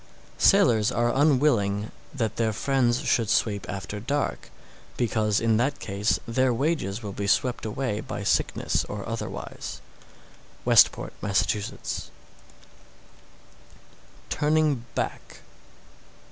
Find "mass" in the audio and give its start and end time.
11.21-11.45